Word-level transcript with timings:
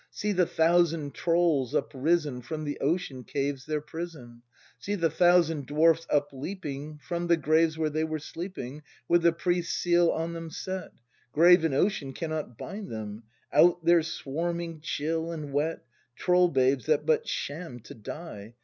See 0.09 0.31
the 0.31 0.47
thousand 0.47 1.13
trolls 1.13 1.75
uprisen 1.75 2.41
From 2.41 2.63
the 2.63 2.79
ocean 2.79 3.23
caves, 3.23 3.67
their 3.67 3.81
prison; 3.81 4.41
See 4.79 4.95
the 4.95 5.11
thousand 5.11 5.67
dwarfs 5.67 6.07
up 6.09 6.29
leaping 6.33 6.97
From 7.03 7.27
the 7.27 7.37
graves 7.37 7.77
where 7.77 7.91
they 7.91 8.03
were 8.03 8.17
sleeping 8.17 8.81
With 9.07 9.21
the 9.21 9.31
priest's 9.31 9.75
seal 9.77 10.09
on 10.09 10.33
them 10.33 10.49
set: 10.49 10.91
Grave 11.33 11.63
and 11.63 11.75
ocean 11.75 12.13
cannot 12.13 12.57
bind 12.57 12.89
them, 12.89 13.25
Out 13.53 13.85
they're 13.85 14.01
swarming, 14.01 14.79
chill 14.81 15.31
and 15.31 15.53
wet;— 15.53 15.83
Troll 16.15 16.47
babes 16.49 16.87
that 16.87 17.05
but 17.05 17.27
shammed 17.27 17.83
to 17.85 17.93
die. 17.93 18.55